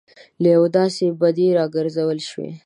له 0.41 0.47
یوې 0.55 0.69
داسې 0.77 1.05
بدۍ 1.19 1.47
راګرځول 1.57 2.19
شوي. 2.29 2.51